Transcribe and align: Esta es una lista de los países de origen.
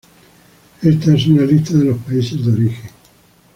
Esta 0.81 1.13
es 1.13 1.27
una 1.27 1.43
lista 1.43 1.77
de 1.77 1.85
los 1.85 1.97
países 1.99 2.43
de 2.43 2.51
origen. 2.53 2.89